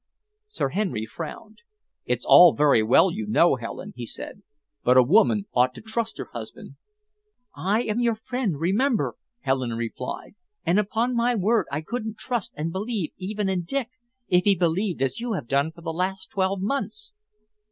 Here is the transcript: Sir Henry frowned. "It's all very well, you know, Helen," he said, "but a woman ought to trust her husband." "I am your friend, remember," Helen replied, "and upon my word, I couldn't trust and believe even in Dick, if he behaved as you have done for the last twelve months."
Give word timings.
Sir 0.47 0.69
Henry 0.69 1.05
frowned. 1.05 1.59
"It's 2.05 2.25
all 2.25 2.55
very 2.55 2.81
well, 2.81 3.11
you 3.11 3.27
know, 3.27 3.53
Helen," 3.57 3.93
he 3.95 4.07
said, 4.07 4.41
"but 4.83 4.97
a 4.97 5.03
woman 5.03 5.45
ought 5.53 5.75
to 5.75 5.81
trust 5.81 6.17
her 6.17 6.27
husband." 6.33 6.75
"I 7.55 7.83
am 7.83 7.99
your 7.99 8.15
friend, 8.15 8.59
remember," 8.59 9.13
Helen 9.41 9.75
replied, 9.75 10.33
"and 10.65 10.79
upon 10.79 11.15
my 11.15 11.35
word, 11.35 11.67
I 11.71 11.81
couldn't 11.81 12.17
trust 12.17 12.51
and 12.57 12.71
believe 12.71 13.11
even 13.17 13.47
in 13.47 13.61
Dick, 13.61 13.89
if 14.27 14.43
he 14.45 14.55
behaved 14.55 15.03
as 15.03 15.19
you 15.19 15.33
have 15.33 15.47
done 15.47 15.71
for 15.71 15.81
the 15.81 15.93
last 15.93 16.31
twelve 16.31 16.61
months." 16.63 17.13